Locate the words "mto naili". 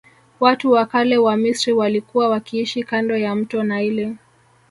3.35-4.17